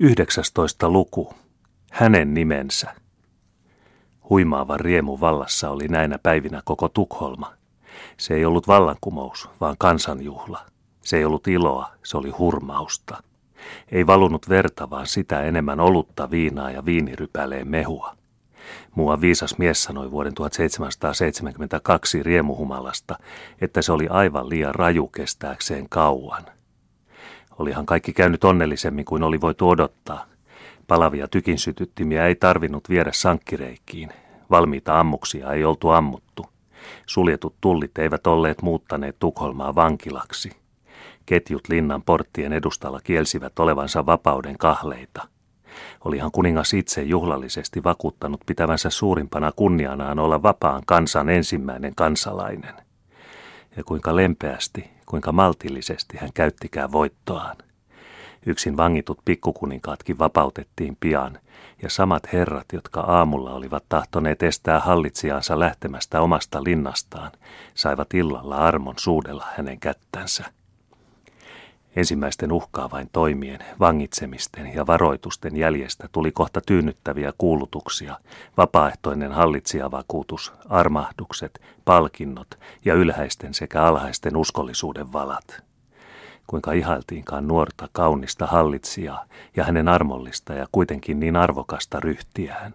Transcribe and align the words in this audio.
19. 0.00 0.90
luku. 0.90 1.34
Hänen 1.90 2.34
nimensä. 2.34 2.94
Huimaavan 4.30 4.80
riemu 4.80 5.20
vallassa 5.20 5.70
oli 5.70 5.88
näinä 5.88 6.18
päivinä 6.18 6.62
koko 6.64 6.88
Tukholma. 6.88 7.52
Se 8.16 8.34
ei 8.34 8.44
ollut 8.44 8.68
vallankumous, 8.68 9.48
vaan 9.60 9.76
kansanjuhla. 9.78 10.60
Se 11.02 11.16
ei 11.16 11.24
ollut 11.24 11.48
iloa, 11.48 11.90
se 12.04 12.16
oli 12.16 12.30
hurmausta. 12.30 13.22
Ei 13.92 14.06
valunut 14.06 14.48
verta, 14.48 14.90
vaan 14.90 15.06
sitä 15.06 15.42
enemmän 15.42 15.80
olutta, 15.80 16.30
viinaa 16.30 16.70
ja 16.70 16.84
viinirypäleen 16.84 17.68
mehua. 17.68 18.16
Mua 18.94 19.20
viisas 19.20 19.58
mies 19.58 19.84
sanoi 19.84 20.10
vuoden 20.10 20.34
1772 20.34 22.22
riemuhumalasta, 22.22 23.18
että 23.60 23.82
se 23.82 23.92
oli 23.92 24.08
aivan 24.08 24.48
liian 24.48 24.74
raju 24.74 25.06
kestääkseen 25.06 25.88
kauan– 25.88 26.44
Olihan 27.58 27.86
kaikki 27.86 28.12
käynyt 28.12 28.44
onnellisemmin 28.44 29.04
kuin 29.04 29.22
oli 29.22 29.40
voitu 29.40 29.68
odottaa. 29.68 30.24
Palavia 30.86 31.28
tykinsytyttimiä 31.28 32.26
ei 32.26 32.34
tarvinnut 32.34 32.88
viedä 32.88 33.10
sankkireikkiin. 33.12 34.12
Valmiita 34.50 35.00
ammuksia 35.00 35.52
ei 35.52 35.64
oltu 35.64 35.88
ammuttu. 35.88 36.46
Suljetut 37.06 37.54
tullit 37.60 37.98
eivät 37.98 38.26
olleet 38.26 38.62
muuttaneet 38.62 39.16
Tukholmaa 39.18 39.74
vankilaksi. 39.74 40.50
Ketjut 41.26 41.68
linnan 41.68 42.02
porttien 42.02 42.52
edustalla 42.52 43.00
kielsivät 43.04 43.58
olevansa 43.58 44.06
vapauden 44.06 44.58
kahleita. 44.58 45.28
Olihan 46.04 46.30
kuningas 46.30 46.74
itse 46.74 47.02
juhlallisesti 47.02 47.84
vakuuttanut 47.84 48.40
pitävänsä 48.46 48.90
suurimpana 48.90 49.52
kunnianaan 49.52 50.18
olla 50.18 50.42
vapaan 50.42 50.82
kansan 50.86 51.28
ensimmäinen 51.28 51.94
kansalainen. 51.94 52.74
Ja 53.76 53.84
kuinka 53.84 54.16
lempeästi, 54.16 54.90
kuinka 55.08 55.32
maltillisesti 55.32 56.16
hän 56.16 56.32
käyttikään 56.34 56.92
voittoaan. 56.92 57.56
Yksin 58.46 58.76
vangitut 58.76 59.18
pikkukuninkaatkin 59.24 60.18
vapautettiin 60.18 60.96
pian, 61.00 61.38
ja 61.82 61.90
samat 61.90 62.32
herrat, 62.32 62.66
jotka 62.72 63.00
aamulla 63.00 63.52
olivat 63.52 63.84
tahtoneet 63.88 64.42
estää 64.42 64.80
hallitsijaansa 64.80 65.58
lähtemästä 65.60 66.20
omasta 66.20 66.64
linnastaan, 66.64 67.30
saivat 67.74 68.14
illalla 68.14 68.56
armon 68.56 68.94
suudella 68.98 69.46
hänen 69.56 69.80
kättänsä. 69.80 70.57
Ensimmäisten 71.98 72.52
uhkaavain 72.52 73.08
toimien, 73.12 73.58
vangitsemisten 73.80 74.74
ja 74.74 74.86
varoitusten 74.86 75.56
jäljestä 75.56 76.08
tuli 76.12 76.32
kohta 76.32 76.60
tyynnyttäviä 76.66 77.32
kuulutuksia, 77.38 78.18
vapaaehtoinen 78.56 79.32
hallitsijavakuutus, 79.32 80.52
armahdukset, 80.68 81.60
palkinnot 81.84 82.48
ja 82.84 82.94
ylhäisten 82.94 83.54
sekä 83.54 83.82
alhaisten 83.82 84.36
uskollisuuden 84.36 85.12
valat. 85.12 85.62
Kuinka 86.46 86.72
ihailtiinkaan 86.72 87.48
nuorta, 87.48 87.88
kaunista 87.92 88.46
hallitsijaa 88.46 89.24
ja 89.56 89.64
hänen 89.64 89.88
armollista 89.88 90.54
ja 90.54 90.66
kuitenkin 90.72 91.20
niin 91.20 91.36
arvokasta 91.36 92.00
ryhtiään. 92.00 92.74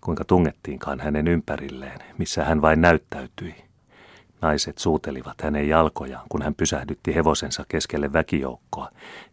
Kuinka 0.00 0.24
tungettiinkaan 0.24 1.00
hänen 1.00 1.28
ympärilleen, 1.28 2.00
missä 2.18 2.44
hän 2.44 2.62
vain 2.62 2.80
näyttäytyi– 2.80 3.54
Naiset 4.42 4.78
suutelivat 4.78 5.40
hänen 5.42 5.68
jalkojaan, 5.68 6.26
kun 6.28 6.42
hän 6.42 6.54
pysähdytti 6.54 7.14
hevosensa 7.14 7.64
keskelle 7.68 8.12
väkijoukkoa, 8.12 8.88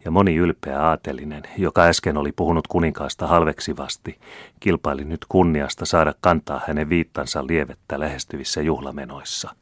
ja 0.06 0.12
moni 0.12 0.36
ylpeä 0.36 0.82
aatelinen, 0.82 1.44
joka 1.58 1.84
äsken 1.84 2.18
oli 2.18 2.32
puhunut 2.32 2.68
kuninkaasta 2.68 3.28
halveksivasti, 3.28 4.20
kilpaili 4.60 5.06
nyt 5.06 5.26
kunniasta 5.30 5.86
saada 5.86 6.14
kantaa 6.22 6.62
hänen 6.68 6.90
viittansa 6.90 7.48
lievettä 7.48 8.00
lähestyvissä 8.00 8.62
juhlamenoissa. 8.62 9.56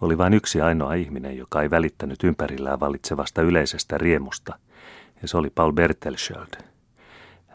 Oli 0.00 0.18
vain 0.18 0.34
yksi 0.34 0.60
ainoa 0.60 0.94
ihminen, 0.94 1.36
joka 1.36 1.62
ei 1.62 1.70
välittänyt 1.70 2.24
ympärillään 2.24 2.80
vallitsevasta 2.80 3.42
yleisestä 3.42 3.98
riemusta, 3.98 4.58
ja 5.22 5.28
se 5.28 5.36
oli 5.36 5.50
Paul 5.50 5.72
Bertelsköld, 5.72 6.69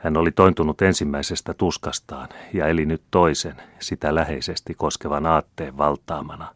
hän 0.05 0.17
oli 0.17 0.31
tointunut 0.31 0.81
ensimmäisestä 0.81 1.53
tuskastaan 1.53 2.29
ja 2.53 2.67
eli 2.67 2.85
nyt 2.85 3.03
toisen, 3.11 3.55
sitä 3.79 4.15
läheisesti 4.15 4.73
koskevan 4.73 5.25
aatteen 5.25 5.77
valtaamana. 5.77 6.55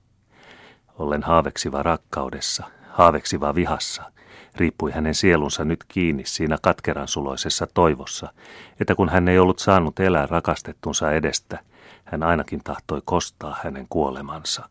Ollen 0.99 1.23
haaveksiva 1.23 1.83
rakkaudessa, 1.83 2.63
haaveksiva 2.89 3.55
vihassa, 3.55 4.11
riippui 4.55 4.91
hänen 4.91 5.15
sielunsa 5.15 5.65
nyt 5.65 5.83
kiinni 5.87 6.23
siinä 6.25 6.57
katkeransuloisessa 6.61 7.67
toivossa, 7.73 8.33
että 8.79 8.95
kun 8.95 9.09
hän 9.09 9.27
ei 9.27 9.39
ollut 9.39 9.59
saanut 9.59 9.99
elää 9.99 10.25
rakastettunsa 10.25 11.11
edestä, 11.11 11.59
hän 12.05 12.23
ainakin 12.23 12.61
tahtoi 12.63 13.01
kostaa 13.05 13.57
hänen 13.63 13.85
kuolemansa. 13.89 14.69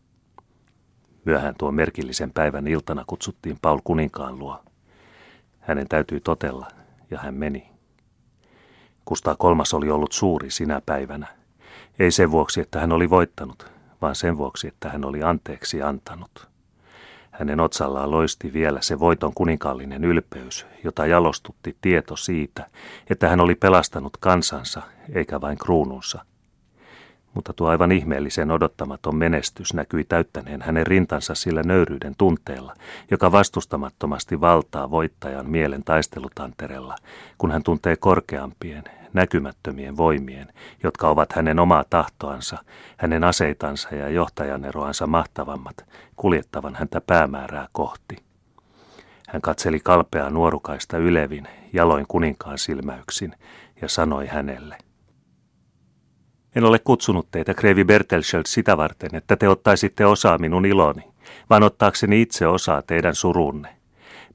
Myöhään 1.24 1.54
tuon 1.58 1.74
merkillisen 1.74 2.32
päivän 2.32 2.68
iltana 2.68 3.04
kutsuttiin 3.06 3.58
Paul 3.62 3.78
kuninkaan 3.84 4.38
luo. 4.38 4.62
Hänen 5.60 5.88
täytyi 5.88 6.20
totella, 6.20 6.68
ja 7.10 7.18
hän 7.18 7.34
meni. 7.34 7.77
Kustaa 9.08 9.36
kolmas 9.38 9.74
oli 9.74 9.90
ollut 9.90 10.12
suuri 10.12 10.50
sinä 10.50 10.82
päivänä. 10.86 11.26
Ei 11.98 12.10
sen 12.10 12.30
vuoksi, 12.30 12.60
että 12.60 12.80
hän 12.80 12.92
oli 12.92 13.10
voittanut, 13.10 13.66
vaan 14.02 14.14
sen 14.14 14.38
vuoksi, 14.38 14.68
että 14.68 14.88
hän 14.88 15.04
oli 15.04 15.22
anteeksi 15.22 15.82
antanut. 15.82 16.48
Hänen 17.30 17.60
otsallaan 17.60 18.10
loisti 18.10 18.52
vielä 18.52 18.80
se 18.82 18.98
voiton 18.98 19.34
kuninkaallinen 19.34 20.04
ylpeys, 20.04 20.66
jota 20.84 21.06
jalostutti 21.06 21.76
tieto 21.80 22.16
siitä, 22.16 22.66
että 23.10 23.28
hän 23.28 23.40
oli 23.40 23.54
pelastanut 23.54 24.16
kansansa 24.16 24.82
eikä 25.14 25.40
vain 25.40 25.58
kruununsa. 25.58 26.24
Mutta 27.34 27.52
tuo 27.52 27.68
aivan 27.68 27.92
ihmeellisen 27.92 28.50
odottamaton 28.50 29.16
menestys 29.16 29.74
näkyi 29.74 30.04
täyttäneen 30.04 30.62
hänen 30.62 30.86
rintansa 30.86 31.34
sillä 31.34 31.62
nöyryyden 31.62 32.14
tunteella, 32.18 32.74
joka 33.10 33.32
vastustamattomasti 33.32 34.40
valtaa 34.40 34.90
voittajan 34.90 35.50
mielen 35.50 35.84
taistelutanterella, 35.84 36.96
kun 37.38 37.50
hän 37.50 37.62
tuntee 37.62 37.96
korkeampien, 37.96 38.84
näkymättömien 39.12 39.96
voimien, 39.96 40.48
jotka 40.82 41.08
ovat 41.08 41.32
hänen 41.32 41.58
omaa 41.58 41.84
tahtoansa, 41.90 42.58
hänen 42.96 43.24
aseitansa 43.24 43.94
ja 43.94 44.08
johtajaneroansa 44.08 45.06
mahtavammat, 45.06 45.76
kuljettavan 46.16 46.74
häntä 46.74 47.00
päämäärää 47.00 47.68
kohti. 47.72 48.16
Hän 49.28 49.42
katseli 49.42 49.80
kalpea 49.80 50.30
nuorukaista 50.30 50.98
ylevin, 50.98 51.48
jaloin 51.72 52.06
kuninkaan 52.08 52.58
silmäyksin, 52.58 53.34
ja 53.82 53.88
sanoi 53.88 54.26
hänelle. 54.26 54.78
En 56.54 56.64
ole 56.64 56.78
kutsunut 56.78 57.30
teitä, 57.30 57.54
Kreivi 57.54 57.84
Bertelschelt, 57.84 58.46
sitä 58.46 58.76
varten, 58.76 59.14
että 59.14 59.36
te 59.36 59.48
ottaisitte 59.48 60.06
osaa 60.06 60.38
minun 60.38 60.66
iloni, 60.66 61.02
vaan 61.50 61.62
ottaakseni 61.62 62.22
itse 62.22 62.46
osaa 62.46 62.82
teidän 62.82 63.14
surunne. 63.14 63.77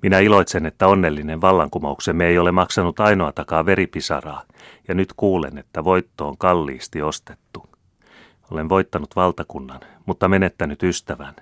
Minä 0.03 0.19
iloitsen, 0.19 0.65
että 0.65 0.87
onnellinen 0.87 1.41
vallankumouksemme 1.41 2.27
ei 2.27 2.37
ole 2.37 2.51
maksanut 2.51 2.99
ainoatakaan 2.99 3.65
veripisaraa, 3.65 4.43
ja 4.87 4.95
nyt 4.95 5.13
kuulen, 5.17 5.57
että 5.57 5.83
voitto 5.83 6.27
on 6.27 6.37
kalliisti 6.37 7.01
ostettu. 7.01 7.69
Olen 8.51 8.69
voittanut 8.69 9.15
valtakunnan, 9.15 9.79
mutta 10.05 10.27
menettänyt 10.27 10.83
ystävän. 10.83 11.35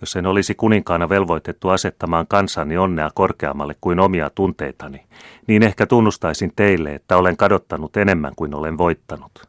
Jos 0.00 0.16
en 0.16 0.26
olisi 0.26 0.54
kuninkaana 0.54 1.08
velvoitettu 1.08 1.68
asettamaan 1.68 2.26
kansani 2.26 2.78
onnea 2.78 3.10
korkeammalle 3.14 3.76
kuin 3.80 4.00
omia 4.00 4.30
tunteitani, 4.30 5.06
niin 5.46 5.62
ehkä 5.62 5.86
tunnustaisin 5.86 6.52
teille, 6.56 6.94
että 6.94 7.16
olen 7.16 7.36
kadottanut 7.36 7.96
enemmän 7.96 8.32
kuin 8.36 8.54
olen 8.54 8.78
voittanut. 8.78 9.48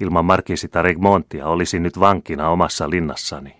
Ilman 0.00 0.24
markisita 0.24 0.82
Regmontia 0.82 1.46
olisin 1.46 1.82
nyt 1.82 2.00
vankina 2.00 2.48
omassa 2.48 2.90
linnassani. 2.90 3.56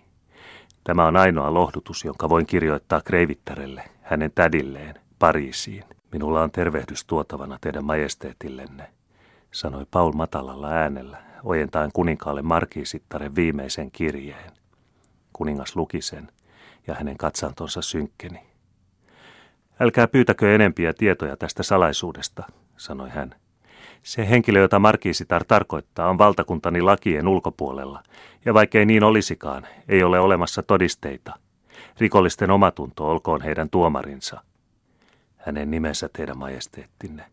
Tämä 0.83 1.05
on 1.05 1.17
ainoa 1.17 1.53
lohdutus, 1.53 2.05
jonka 2.05 2.29
voin 2.29 2.45
kirjoittaa 2.45 3.01
Kreivittarelle, 3.01 3.83
hänen 4.07 4.31
tädilleen, 4.35 4.95
Pariisiin. 5.19 5.83
Minulla 6.11 6.43
on 6.43 6.51
tervehdys 6.51 7.05
tuotavana 7.05 7.57
teidän 7.61 7.85
majesteetillenne, 7.85 8.89
sanoi 9.51 9.85
Paul 9.91 10.11
matalalla 10.11 10.69
äänellä, 10.69 11.17
ojentaen 11.43 11.91
kuninkaalle 11.93 12.41
markiisittaren 12.41 13.35
viimeisen 13.35 13.91
kirjeen. 13.91 14.51
Kuningas 15.33 15.75
luki 15.75 16.01
sen, 16.01 16.31
ja 16.87 16.95
hänen 16.95 17.17
katsantonsa 17.17 17.81
synkkeni. 17.81 18.39
Älkää 19.79 20.07
pyytäkö 20.07 20.55
enempiä 20.55 20.93
tietoja 20.93 21.37
tästä 21.37 21.63
salaisuudesta, 21.63 22.43
sanoi 22.77 23.09
hän. 23.09 23.35
Se 24.03 24.29
henkilö, 24.29 24.59
jota 24.59 24.79
markiisitar 24.79 25.43
tarkoittaa, 25.43 26.09
on 26.09 26.17
valtakuntani 26.17 26.81
lakien 26.81 27.27
ulkopuolella, 27.27 28.03
ja 28.45 28.53
vaikkei 28.53 28.85
niin 28.85 29.03
olisikaan, 29.03 29.67
ei 29.89 30.03
ole 30.03 30.19
olemassa 30.19 30.63
todisteita. 30.63 31.46
Rikollisten 31.99 32.51
omatunto 32.51 33.09
olkoon 33.09 33.41
heidän 33.41 33.69
tuomarinsa. 33.69 34.41
Hänen 35.37 35.71
nimensä 35.71 36.09
teidän 36.13 36.37
majesteettinne. 36.37 37.25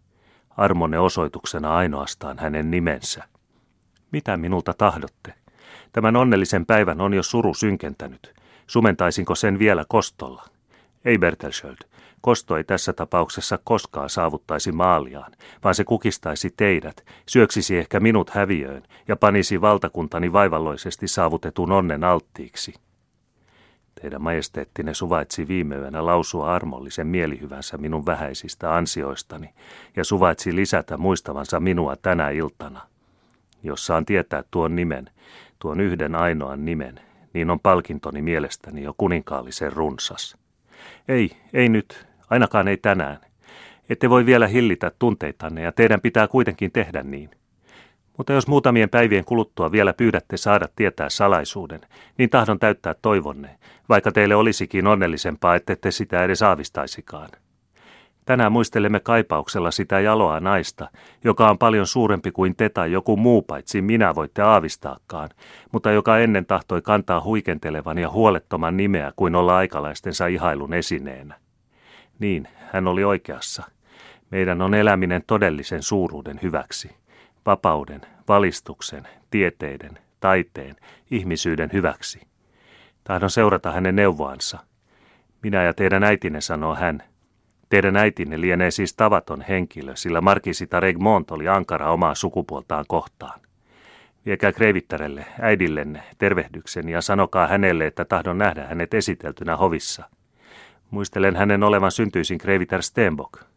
Armonne 0.57 0.99
osoituksena 0.99 1.77
ainoastaan 1.77 2.39
hänen 2.39 2.71
nimensä. 2.71 3.25
Mitä 4.11 4.37
minulta 4.37 4.75
tahdotte? 4.79 5.35
Tämän 5.93 6.17
onnellisen 6.17 6.67
päivän 6.67 7.01
on 7.01 7.15
jo 7.15 7.23
suru 7.23 7.55
synkentänyt. 7.55 8.35
Sumentaisinko 8.67 9.35
sen 9.35 9.59
vielä 9.59 9.85
kostolla? 9.89 10.45
Ei 11.05 11.19
Bertelsköld, 11.19 11.77
Kosto 12.25 12.57
ei 12.57 12.65
tässä 12.65 12.93
tapauksessa 12.93 13.59
koskaan 13.65 14.11
saavuttaisi 14.11 14.73
maaliaan, 14.73 15.33
vaan 15.65 15.75
se 15.75 15.85
kukistaisi 15.85 16.55
teidät, 16.57 17.05
syöksisi 17.29 17.77
ehkä 17.77 18.01
minut 18.01 18.31
häviöön 18.31 18.83
ja 19.09 19.17
panisi 19.17 19.61
valtakuntani 19.61 20.33
vaivalloisesti 20.33 21.09
saavutetun 21.09 21.73
onnen 21.73 22.05
alttiiksi. 22.05 22.75
Teidän 24.05 24.23
majesteettinne 24.23 24.95
suvaitsi 24.95 25.49
viime 25.49 25.77
yönä 25.77 26.07
lausua 26.07 26.55
armollisen 26.55 27.07
mielihyvänsä 27.07 27.79
minun 27.79 28.07
vähäisistä 28.07 28.75
ansioistani 28.75 29.51
ja 29.97 30.05
suvaitsi 30.05 30.57
lisätä 30.57 30.97
muistavansa 30.97 31.61
minua 31.61 31.97
tänä 31.97 32.31
iltana. 32.31 32.81
Jos 33.63 33.87
saan 33.87 34.05
tietää 34.05 34.45
tuon 34.51 34.77
nimen, 34.77 35.11
tuon 35.59 35.81
yhden 35.81 36.15
ainoan 36.15 36.65
nimen, 36.65 37.01
niin 37.35 37.51
on 37.51 37.61
palkintoni 37.61 38.23
mielestäni 38.23 38.83
jo 38.83 38.95
kuninkaallisen 38.99 39.73
runsas. 39.73 40.37
Ei, 41.09 41.31
ei 41.53 41.69
nyt, 41.69 42.07
ainakaan 42.31 42.69
ei 42.69 42.77
tänään. 42.77 43.19
Ette 43.89 44.11
voi 44.11 44.27
vielä 44.27 44.47
hillitä 44.47 44.93
tunteitanne 44.99 45.63
ja 45.63 45.73
teidän 45.73 46.01
pitää 46.01 46.29
kuitenkin 46.29 46.73
tehdä 46.73 47.03
niin. 47.03 47.31
Mutta 48.19 48.33
jos 48.33 48.49
muutamien 48.49 48.91
päivien 48.91 49.25
kuluttua 49.25 49.73
vielä 49.73 49.93
pyydätte 49.93 50.37
saada 50.37 50.69
tietää 50.77 51.09
salaisuuden, 51.09 51.81
niin 52.19 52.31
tahdon 52.31 52.59
täyttää 52.59 52.95
toivonne, 53.03 53.59
vaikka 53.89 54.13
teille 54.13 54.35
olisikin 54.35 54.87
onnellisempaa, 54.87 55.55
ettette 55.55 55.91
sitä 55.91 56.25
edes 56.25 56.43
aavistaisikaan. 56.43 57.29
Tänään 58.25 58.53
muistelemme 58.53 59.01
kaipauksella 59.01 59.71
sitä 59.71 60.01
jaloa 60.01 60.41
naista, 60.41 60.89
joka 61.25 61.51
on 61.51 61.59
paljon 61.59 61.87
suurempi 61.87 62.31
kuin 62.31 62.57
te 62.57 62.69
tai 62.69 62.93
joku 62.93 63.17
muu 63.17 63.43
paitsi 63.43 63.83
minä 63.83 64.15
voitte 64.15 64.43
aavistaakaan, 64.43 65.31
mutta 65.73 65.91
joka 65.93 66.19
ennen 66.19 66.47
tahtoi 66.47 66.83
kantaa 66.83 67.23
huikentelevan 67.25 67.99
ja 67.99 68.11
huolettoman 68.11 68.77
nimeä 68.77 69.13
kuin 69.17 69.35
olla 69.35 69.57
aikalaistensa 69.57 70.27
ihailun 70.27 70.75
esineenä. 70.75 71.35
Niin, 72.19 72.49
hän 72.73 72.89
oli 72.89 73.05
oikeassa. 73.05 73.63
Meidän 74.31 74.63
on 74.63 74.75
eläminen 74.75 75.23
todellisen 75.27 75.83
suuruuden 75.83 76.41
hyväksi. 76.43 76.91
Vapauden, 77.47 78.01
valistuksen, 78.29 79.09
tieteiden, 79.31 79.99
taiteen, 80.21 80.77
ihmisyyden 81.11 81.71
hyväksi. 81.73 82.21
Tahdon 83.05 83.31
seurata 83.31 83.73
hänen 83.73 83.97
neuvoansa. 83.97 84.59
Minä 85.43 85.63
ja 85.63 85.75
teidän 85.75 86.05
äitinne, 86.05 86.41
sanoo 86.41 86.75
hän. 86.75 87.03
Teidän 87.69 87.97
äitinne 87.97 88.41
lienee 88.41 88.71
siis 88.71 88.95
tavaton 88.95 89.45
henkilö, 89.49 89.97
sillä 89.97 90.21
Markisita 90.21 90.81
Regmont 90.81 91.31
oli 91.31 91.49
ankara 91.49 91.93
omaa 91.93 92.15
sukupuoltaan 92.15 92.85
kohtaan. 92.89 93.41
Viekää 94.27 94.53
Kreivittarelle, 94.53 95.27
äidillenne, 95.41 96.03
tervehdyksen 96.19 96.89
ja 96.89 97.01
sanokaa 97.01 97.47
hänelle, 97.47 97.87
että 97.87 98.05
tahdon 98.05 98.39
nähdä 98.39 98.67
hänet 98.67 98.95
esiteltynä 98.95 99.57
hovissa. 99.57 100.05
Muistelen 100.91 101.37
hänen 101.37 101.63
olevan 101.63 101.91
syntyisin 101.91 102.39
Kreivitar 102.39 102.83
Stenbock. 102.83 103.54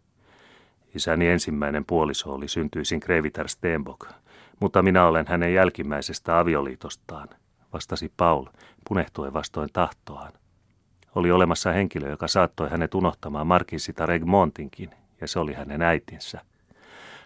Isäni 0.98 1.28
ensimmäinen 1.28 1.86
puoliso 1.86 2.34
oli 2.34 2.48
syntyisin 2.48 3.00
Kreivitar 3.00 3.48
Stenbock, 3.48 4.12
mutta 4.60 4.82
minä 4.82 5.08
olen 5.08 5.26
hänen 5.28 5.54
jälkimmäisestä 5.54 6.40
avioliitostaan, 6.40 7.28
vastasi 7.74 8.12
Paul, 8.18 8.46
punehtuen 8.88 9.34
vastoin 9.34 9.70
tahtoaan. 9.74 10.34
Oli 11.16 11.32
olemassa 11.32 11.72
henkilö, 11.72 12.10
joka 12.10 12.28
saattoi 12.28 12.70
hänet 12.70 12.96
unohtamaan 12.96 13.48
Markisita 13.48 14.06
Regmontinkin, 14.06 14.90
ja 15.22 15.28
se 15.28 15.40
oli 15.40 15.54
hänen 15.54 15.82
äitinsä. 15.82 16.42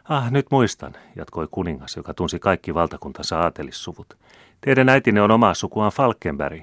Ah, 0.09 0.31
nyt 0.31 0.45
muistan, 0.51 0.93
jatkoi 1.15 1.47
kuningas, 1.51 1.95
joka 1.95 2.13
tunsi 2.13 2.39
kaikki 2.39 2.73
valtakuntansa 2.73 3.39
aatelissuvut. 3.39 4.17
Teidän 4.61 4.89
äitinne 4.89 5.21
on 5.21 5.31
omaa 5.31 5.53
sukuaan 5.53 5.91
Falkenberg. 5.91 6.61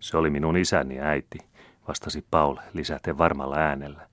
Se 0.00 0.16
oli 0.16 0.30
minun 0.30 0.56
isäni 0.56 1.00
äiti, 1.00 1.38
vastasi 1.88 2.24
Paul 2.30 2.56
lisäten 2.72 3.18
varmalla 3.18 3.56
äänellä. 3.56 4.08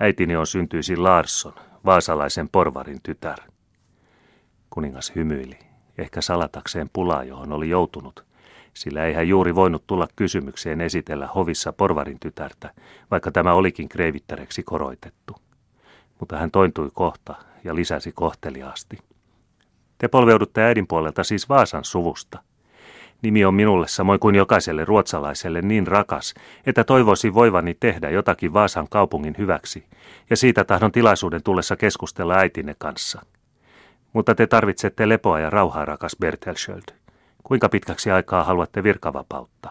Äitini 0.00 0.36
on 0.36 0.46
syntyisin 0.46 1.04
Larsson, 1.04 1.54
vaasalaisen 1.84 2.48
porvarin 2.48 3.00
tytär. 3.02 3.38
Kuningas 4.70 5.12
hymyili, 5.14 5.58
ehkä 5.98 6.20
salatakseen 6.20 6.90
pulaa, 6.92 7.24
johon 7.24 7.52
oli 7.52 7.68
joutunut, 7.68 8.24
sillä 8.74 9.04
ei 9.04 9.14
hän 9.14 9.28
juuri 9.28 9.54
voinut 9.54 9.86
tulla 9.86 10.08
kysymykseen 10.16 10.80
esitellä 10.80 11.26
hovissa 11.26 11.72
porvarin 11.72 12.20
tytärtä, 12.20 12.70
vaikka 13.10 13.32
tämä 13.32 13.52
olikin 13.52 13.88
kreivittäreksi 13.88 14.62
koroitettu. 14.62 15.36
Mutta 16.20 16.38
hän 16.38 16.50
tointui 16.50 16.90
kohta 16.92 17.34
ja 17.64 17.74
lisäsi 17.74 18.12
kohteliaasti. 18.12 18.98
Te 19.98 20.08
polveudutte 20.08 20.62
äidin 20.62 20.86
puolelta 20.86 21.24
siis 21.24 21.48
Vaasan 21.48 21.84
suvusta– 21.84 22.42
Nimi 23.22 23.44
on 23.44 23.54
minulle 23.54 23.88
samoin 23.88 24.20
kuin 24.20 24.34
jokaiselle 24.34 24.84
ruotsalaiselle 24.84 25.62
niin 25.62 25.86
rakas, 25.86 26.34
että 26.66 26.84
toivoisin 26.84 27.34
voivani 27.34 27.76
tehdä 27.80 28.10
jotakin 28.10 28.52
Vaasan 28.52 28.88
kaupungin 28.90 29.34
hyväksi, 29.38 29.84
ja 30.30 30.36
siitä 30.36 30.64
tahdon 30.64 30.92
tilaisuuden 30.92 31.42
tullessa 31.42 31.76
keskustella 31.76 32.34
äitinne 32.34 32.74
kanssa. 32.78 33.22
Mutta 34.12 34.34
te 34.34 34.46
tarvitsette 34.46 35.08
lepoa 35.08 35.40
ja 35.40 35.50
rauhaa, 35.50 35.84
rakas 35.84 36.16
Bertelsköld. 36.20 36.82
Kuinka 37.42 37.68
pitkäksi 37.68 38.10
aikaa 38.10 38.44
haluatte 38.44 38.82
virkavapautta? 38.82 39.70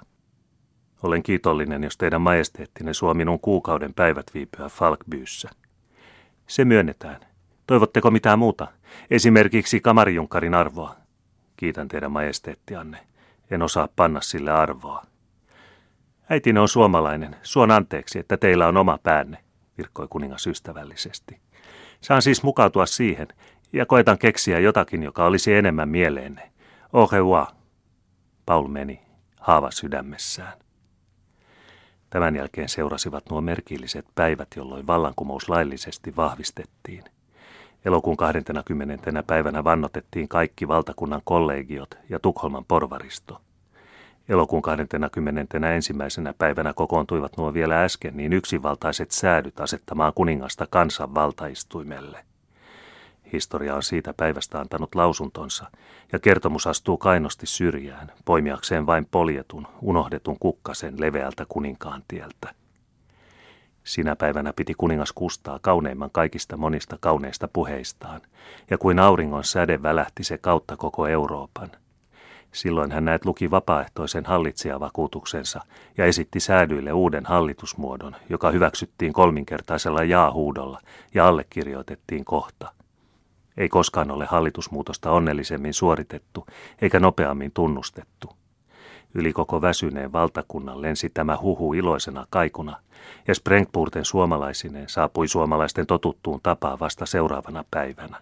Olen 1.04 1.24
kiitollinen, 1.24 1.84
jos 1.84 1.98
teidän 1.98 2.22
majesteettinne 2.22 2.94
suo 2.94 3.14
minun 3.14 3.40
kuukauden 3.40 3.94
päivät 3.94 4.26
viipyä 4.34 4.70
Falkbyyssä. 4.70 5.50
Se 6.48 6.66
myönnetään. 6.66 7.20
Toivotteko 7.68 8.12
mitään 8.12 8.40
muuta? 8.40 8.68
Esimerkiksi 9.12 9.80
kamarijunkarin 9.80 10.54
arvoa. 10.54 10.96
Kiitän 11.58 11.88
teidän 11.88 12.12
majesteettianne. 12.12 13.11
En 13.52 13.62
osaa 13.62 13.88
panna 13.96 14.22
sille 14.22 14.52
arvoa. 14.52 15.04
Äitini 16.30 16.60
on 16.60 16.68
suomalainen. 16.68 17.36
Suon 17.44 17.72
anteeksi, 17.72 18.20
että 18.20 18.38
teillä 18.38 18.68
on 18.68 18.78
oma 18.78 18.98
päänne, 19.04 19.38
virkkoi 19.78 20.08
kuningas 20.10 20.48
ystävällisesti. 20.48 21.40
Saan 22.02 22.22
siis 22.22 22.44
mukautua 22.44 22.86
siihen 22.86 23.28
ja 23.74 23.86
koetan 23.86 24.18
keksiä 24.18 24.60
jotakin, 24.60 25.04
joka 25.04 25.26
olisi 25.26 25.54
enemmän 25.54 25.90
mieleenne. 25.90 26.52
Au 26.94 27.08
revoir. 27.12 27.48
Paul 28.46 28.68
meni, 28.68 29.02
haava 29.40 29.72
sydämessään. 29.72 30.54
Tämän 32.10 32.36
jälkeen 32.36 32.70
seurasivat 32.70 33.24
nuo 33.30 33.42
merkilliset 33.42 34.06
päivät, 34.16 34.48
jolloin 34.56 34.88
vallankumous 34.88 35.50
laillisesti 35.50 36.16
vahvistettiin– 36.16 37.04
Elokuun 37.86 38.18
20. 38.18 39.24
päivänä 39.28 39.64
vannotettiin 39.64 40.28
kaikki 40.28 40.68
valtakunnan 40.68 41.22
kollegiot 41.24 41.98
ja 42.10 42.20
Tukholman 42.20 42.66
porvaristo. 42.66 43.42
Elokuun 44.30 44.62
21. 44.62 45.94
päivänä 46.38 46.74
kokoontuivat 46.74 47.38
nuo 47.38 47.54
vielä 47.54 47.84
äsken 47.84 48.18
niin 48.18 48.34
yksinvaltaiset 48.34 49.12
säädyt 49.12 49.60
asettamaan 49.60 50.14
kuningasta 50.14 50.68
kansanvaltaistuimelle. 50.70 52.26
Historia 53.34 53.76
on 53.76 53.84
siitä 53.84 54.14
päivästä 54.18 54.60
antanut 54.60 54.96
lausuntonsa, 54.96 55.72
ja 56.12 56.20
kertomus 56.20 56.68
astuu 56.68 56.98
kainosti 56.98 57.46
syrjään, 57.46 58.12
poimiakseen 58.26 58.86
vain 58.86 59.08
poljetun, 59.12 59.68
unohdetun 59.82 60.40
kukkasen 60.40 61.02
leveältä 61.02 61.46
kuninkaan 61.50 62.04
tieltä. 62.08 62.61
Sinä 63.84 64.16
päivänä 64.16 64.54
piti 64.54 64.74
kuningas 64.78 65.12
kustaa 65.12 65.60
kauneimman 65.62 66.10
kaikista 66.12 66.58
monista 66.58 66.98
kauneista 67.00 67.48
puheistaan, 67.48 68.22
ja 68.70 68.78
kuin 68.78 69.00
auringon 69.00 69.44
säde 69.44 69.84
välähti 69.84 70.24
se 70.24 70.38
kautta 70.38 70.78
koko 70.78 71.08
Euroopan. 71.08 71.72
Silloin 72.52 72.92
hän 72.92 73.06
näet 73.06 73.26
luki 73.26 73.52
vapaaehtoisen 73.52 74.26
hallitsijavakuutuksensa 74.26 75.62
ja 75.98 76.06
esitti 76.06 76.40
säädyille 76.40 76.94
uuden 76.94 77.26
hallitusmuodon, 77.26 78.16
joka 78.30 78.52
hyväksyttiin 78.52 79.14
kolminkertaisella 79.14 80.04
jaahuudolla 80.04 80.80
ja 81.14 81.28
allekirjoitettiin 81.28 82.26
kohta. 82.26 82.72
Ei 83.58 83.70
koskaan 83.70 84.12
ole 84.12 84.26
hallitusmuutosta 84.26 85.12
onnellisemmin 85.12 85.74
suoritettu 85.74 86.46
eikä 86.82 87.00
nopeammin 87.00 87.52
tunnustettu. 87.54 88.41
Yli 89.14 89.34
koko 89.34 89.62
väsyneen 89.62 90.12
valtakunnan 90.12 90.82
lensi 90.82 91.10
tämä 91.10 91.38
huhu 91.42 91.74
iloisena 91.74 92.28
kaikuna, 92.30 92.78
ja 93.28 93.36
Sprengpurten 93.36 94.06
suomalaisineen 94.06 94.90
saapui 94.90 95.28
suomalaisten 95.28 95.88
totuttuun 95.88 96.40
tapaan 96.44 96.80
vasta 96.80 97.06
seuraavana 97.06 97.64
päivänä. 97.72 98.22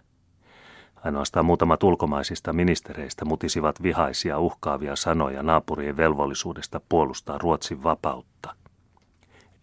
Ainoastaan 1.04 1.46
muutamat 1.46 1.82
ulkomaisista 1.82 2.52
ministereistä 2.52 3.24
mutisivat 3.24 3.82
vihaisia 3.82 4.38
uhkaavia 4.38 4.96
sanoja 4.96 5.42
naapurien 5.42 5.96
velvollisuudesta 5.96 6.80
puolustaa 6.88 7.38
Ruotsin 7.38 7.82
vapautta. 7.82 8.54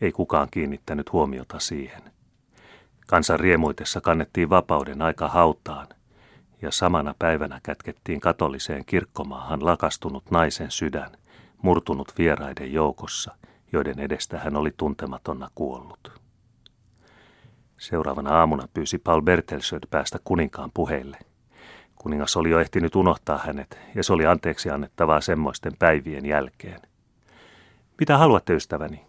Ei 0.02 0.12
kukaan 0.12 0.48
kiinnittänyt 0.52 1.12
huomiota 1.14 1.60
siihen. 1.60 2.02
Kansan 3.08 3.40
riemuitessa 3.40 4.02
kannettiin 4.02 4.50
vapauden 4.50 5.02
aika 5.02 5.28
hautaan, 5.28 5.88
ja 6.62 6.72
samana 6.72 7.16
päivänä 7.20 7.60
kätkettiin 7.64 8.20
katoliseen 8.20 8.86
kirkkomaahan 8.86 9.66
lakastunut 9.66 10.32
naisen 10.32 10.72
sydän, 10.72 11.12
murtunut 11.62 12.14
vieraiden 12.18 12.74
joukossa, 12.74 13.36
joiden 13.72 14.00
edestä 14.00 14.40
hän 14.40 14.56
oli 14.56 14.74
tuntematonna 14.78 15.50
kuollut. 15.56 16.22
Seuraavana 17.78 18.40
aamuna 18.40 18.68
pyysi 18.74 18.98
Paul 18.98 19.22
Bertelsöd 19.22 19.84
päästä 19.90 20.20
kuninkaan 20.24 20.72
puheille. 20.74 21.18
Kuningas 21.96 22.38
oli 22.38 22.50
jo 22.50 22.60
ehtinyt 22.60 22.96
unohtaa 22.96 23.38
hänet, 23.38 23.80
ja 23.96 24.04
se 24.04 24.14
oli 24.14 24.26
anteeksi 24.26 24.70
annettavaa 24.70 25.22
semmoisten 25.22 25.74
päivien 25.80 26.26
jälkeen. 26.26 26.82
Mitä 28.00 28.18
haluatte, 28.18 28.54
ystäväni? 28.54 29.06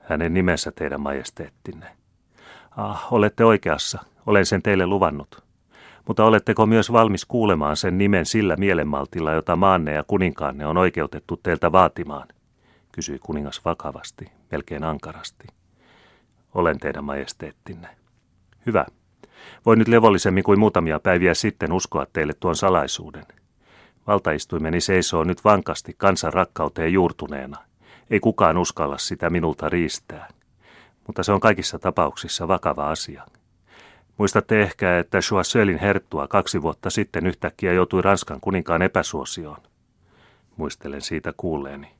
Hänen 0.00 0.34
nimensä 0.34 0.72
teidän 0.72 1.00
majesteettinne. 1.00 1.96
Ah, 2.70 3.12
olette 3.12 3.44
oikeassa. 3.44 4.04
Olen 4.26 4.46
sen 4.46 4.62
teille 4.62 4.86
luvannut 4.86 5.47
mutta 6.08 6.24
oletteko 6.24 6.66
myös 6.66 6.92
valmis 6.92 7.24
kuulemaan 7.24 7.76
sen 7.76 7.98
nimen 7.98 8.26
sillä 8.26 8.56
mielenmaltilla, 8.56 9.32
jota 9.32 9.56
maanne 9.56 9.92
ja 9.92 10.04
kuninkaanne 10.06 10.66
on 10.66 10.76
oikeutettu 10.76 11.36
teiltä 11.36 11.72
vaatimaan? 11.72 12.28
kysyi 12.92 13.18
kuningas 13.18 13.64
vakavasti, 13.64 14.24
melkein 14.50 14.84
ankarasti. 14.84 15.46
Olen 16.54 16.78
teidän 16.78 17.04
majesteettinne. 17.04 17.88
Hyvä. 18.66 18.86
Voin 19.66 19.78
nyt 19.78 19.88
levollisemmin 19.88 20.44
kuin 20.44 20.58
muutamia 20.58 21.00
päiviä 21.00 21.34
sitten 21.34 21.72
uskoa 21.72 22.06
teille 22.12 22.32
tuon 22.40 22.56
salaisuuden. 22.56 23.26
Valtaistuimeni 24.06 24.80
seisoo 24.80 25.24
nyt 25.24 25.44
vankasti 25.44 25.94
kansan 25.98 26.32
rakkauteen 26.32 26.92
juurtuneena. 26.92 27.56
Ei 28.10 28.20
kukaan 28.20 28.58
uskalla 28.58 28.98
sitä 28.98 29.30
minulta 29.30 29.68
riistää. 29.68 30.28
Mutta 31.06 31.22
se 31.22 31.32
on 31.32 31.40
kaikissa 31.40 31.78
tapauksissa 31.78 32.48
vakava 32.48 32.90
asia. 32.90 33.24
Muistatte 34.18 34.62
ehkä, 34.62 34.98
että 34.98 35.20
Choiseulin 35.20 35.78
herttua 35.78 36.28
kaksi 36.28 36.62
vuotta 36.62 36.90
sitten 36.90 37.26
yhtäkkiä 37.26 37.72
joutui 37.72 38.02
Ranskan 38.02 38.40
kuninkaan 38.40 38.82
epäsuosioon. 38.82 39.62
Muistelen 40.56 41.02
siitä 41.02 41.32
kuulleeni. 41.36 41.94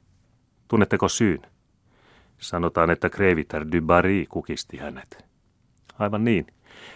Tunnetteko 0.69 1.09
syyn? 1.09 1.43
Sanotaan, 2.39 2.91
että 2.91 3.11
Kreviter 3.11 3.67
du 3.73 3.83
Barry 3.83 4.25
kukisti 4.29 4.77
hänet. 4.77 5.25
Aivan 5.99 6.25
niin. 6.25 6.47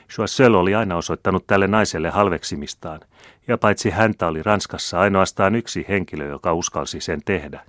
Choiseul 0.08 0.54
oli 0.54 0.74
aina 0.74 0.96
osoittanut 0.96 1.46
tälle 1.46 1.66
naiselle 1.66 2.10
halveksimistaan, 2.10 3.00
ja 3.48 3.58
paitsi 3.58 3.90
häntä 3.90 4.26
oli 4.26 4.42
Ranskassa 4.42 5.00
ainoastaan 5.00 5.54
yksi 5.54 5.84
henkilö, 5.88 6.26
joka 6.26 6.52
uskalsi 6.52 7.00
sen 7.00 7.20
tehdä. 7.24 7.64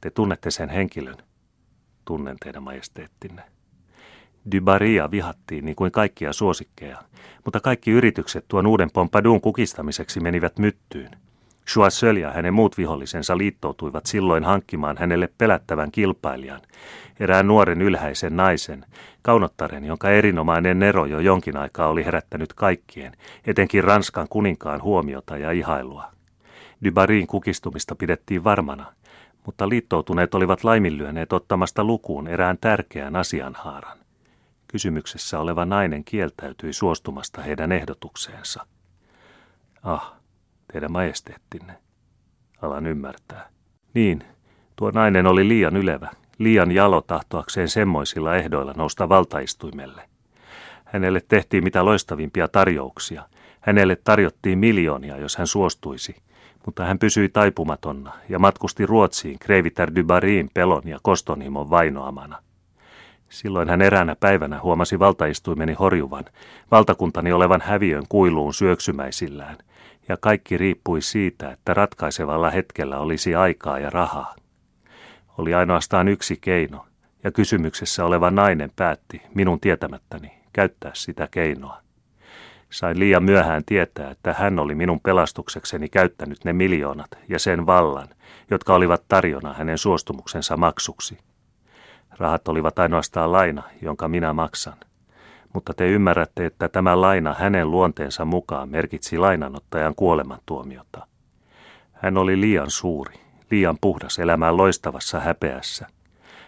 Te 0.00 0.10
tunnette 0.10 0.50
sen 0.50 0.68
henkilön. 0.68 1.16
Tunnen 2.04 2.36
teidän 2.44 2.62
majesteettinne. 2.62 3.42
Dubaria 4.52 5.10
vihattiin 5.10 5.64
niin 5.64 5.76
kuin 5.76 5.92
kaikkia 5.92 6.32
suosikkeja, 6.32 6.98
mutta 7.44 7.60
kaikki 7.60 7.90
yritykset 7.90 8.44
tuon 8.48 8.66
uuden 8.66 8.90
Pompadoun 8.90 9.40
kukistamiseksi 9.40 10.20
menivät 10.20 10.58
myttyyn. 10.58 11.10
Choiseul 11.66 12.16
ja 12.16 12.30
hänen 12.30 12.54
muut 12.54 12.78
vihollisensa 12.78 13.38
liittoutuivat 13.38 14.06
silloin 14.06 14.44
hankkimaan 14.44 14.96
hänelle 14.98 15.28
pelättävän 15.38 15.90
kilpailijan, 15.90 16.60
erään 17.20 17.46
nuoren 17.46 17.82
ylhäisen 17.82 18.36
naisen, 18.36 18.84
kaunottaren, 19.22 19.84
jonka 19.84 20.10
erinomainen 20.10 20.78
nero 20.78 21.06
jo 21.06 21.20
jonkin 21.20 21.56
aikaa 21.56 21.88
oli 21.88 22.04
herättänyt 22.04 22.52
kaikkien, 22.52 23.12
etenkin 23.46 23.84
Ranskan 23.84 24.26
kuninkaan 24.30 24.82
huomiota 24.82 25.38
ja 25.38 25.50
ihailua. 25.50 26.04
Dubarin 26.84 27.26
kukistumista 27.26 27.94
pidettiin 27.94 28.44
varmana, 28.44 28.86
mutta 29.46 29.68
liittoutuneet 29.68 30.34
olivat 30.34 30.64
laiminlyöneet 30.64 31.32
ottamasta 31.32 31.84
lukuun 31.84 32.28
erään 32.28 32.58
tärkeän 32.60 33.16
asianhaaran. 33.16 34.03
Kysymyksessä 34.74 35.40
oleva 35.40 35.64
nainen 35.64 36.04
kieltäytyi 36.04 36.72
suostumasta 36.72 37.42
heidän 37.42 37.72
ehdotukseensa. 37.72 38.66
Ah, 39.82 40.12
teidän 40.72 40.92
majesteettinne. 40.92 41.74
Alan 42.62 42.86
ymmärtää. 42.86 43.48
Niin, 43.94 44.24
tuo 44.76 44.90
nainen 44.90 45.26
oli 45.26 45.48
liian 45.48 45.76
ylevä, 45.76 46.10
liian 46.38 46.72
jalo 46.72 47.00
tahtoakseen 47.00 47.68
semmoisilla 47.68 48.36
ehdoilla 48.36 48.72
nousta 48.76 49.08
valtaistuimelle. 49.08 50.08
Hänelle 50.84 51.22
tehtiin 51.28 51.64
mitä 51.64 51.84
loistavimpia 51.84 52.48
tarjouksia. 52.48 53.28
Hänelle 53.60 53.96
tarjottiin 54.04 54.58
miljoonia, 54.58 55.16
jos 55.16 55.36
hän 55.36 55.46
suostuisi, 55.46 56.16
mutta 56.66 56.84
hän 56.84 56.98
pysyi 56.98 57.28
taipumatonna 57.28 58.12
ja 58.28 58.38
matkusti 58.38 58.86
Ruotsiin 58.86 59.38
Kreiviter 59.38 59.94
Dybariin 59.94 60.50
pelon 60.54 60.82
ja 60.84 60.98
kostonhimon 61.02 61.70
vainoamana. 61.70 62.43
Silloin 63.34 63.70
hän 63.70 63.82
eräänä 63.82 64.16
päivänä 64.20 64.60
huomasi 64.60 64.98
valtaistuimeni 64.98 65.72
horjuvan, 65.72 66.24
valtakuntani 66.70 67.32
olevan 67.32 67.60
häviön 67.60 68.04
kuiluun 68.08 68.54
syöksymäisillään, 68.54 69.58
ja 70.08 70.16
kaikki 70.20 70.58
riippui 70.58 71.02
siitä, 71.02 71.50
että 71.50 71.74
ratkaisevalla 71.74 72.50
hetkellä 72.50 72.98
olisi 72.98 73.34
aikaa 73.34 73.78
ja 73.78 73.90
rahaa. 73.90 74.34
Oli 75.38 75.54
ainoastaan 75.54 76.08
yksi 76.08 76.38
keino, 76.40 76.86
ja 77.24 77.32
kysymyksessä 77.32 78.04
oleva 78.04 78.30
nainen 78.30 78.70
päätti, 78.76 79.22
minun 79.34 79.60
tietämättäni, 79.60 80.32
käyttää 80.52 80.90
sitä 80.94 81.28
keinoa. 81.30 81.80
Sain 82.70 82.98
liian 82.98 83.24
myöhään 83.24 83.64
tietää, 83.66 84.10
että 84.10 84.32
hän 84.38 84.58
oli 84.58 84.74
minun 84.74 85.00
pelastuksekseni 85.00 85.88
käyttänyt 85.88 86.44
ne 86.44 86.52
miljoonat 86.52 87.10
ja 87.28 87.38
sen 87.38 87.66
vallan, 87.66 88.08
jotka 88.50 88.74
olivat 88.74 89.04
tarjona 89.08 89.52
hänen 89.52 89.78
suostumuksensa 89.78 90.56
maksuksi. 90.56 91.18
Rahat 92.18 92.48
olivat 92.48 92.78
ainoastaan 92.78 93.32
laina, 93.32 93.62
jonka 93.82 94.08
minä 94.08 94.32
maksan. 94.32 94.76
Mutta 95.52 95.74
te 95.74 95.88
ymmärrätte, 95.88 96.46
että 96.46 96.68
tämä 96.68 97.00
laina 97.00 97.34
hänen 97.38 97.70
luonteensa 97.70 98.24
mukaan 98.24 98.68
merkitsi 98.68 99.18
lainanottajan 99.18 99.94
kuolemantuomiota. 99.94 101.06
Hän 101.92 102.18
oli 102.18 102.40
liian 102.40 102.70
suuri, 102.70 103.20
liian 103.50 103.78
puhdas 103.80 104.18
elämään 104.18 104.56
loistavassa 104.56 105.20
häpeässä. 105.20 105.86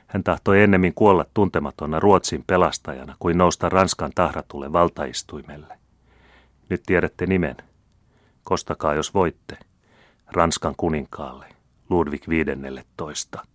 Hän 0.06 0.24
tahtoi 0.24 0.62
ennemmin 0.62 0.94
kuolla 0.94 1.24
tuntematona 1.34 2.00
Ruotsin 2.00 2.44
pelastajana 2.46 3.16
kuin 3.18 3.38
nousta 3.38 3.68
Ranskan 3.68 4.12
tahratulle 4.14 4.72
valtaistuimelle. 4.72 5.78
Nyt 6.68 6.82
tiedätte 6.86 7.26
nimen. 7.26 7.56
Kostakaa, 8.44 8.94
jos 8.94 9.14
voitte. 9.14 9.58
Ranskan 10.26 10.74
kuninkaalle, 10.76 11.46
Ludwig 11.90 12.28
15. 12.28 13.46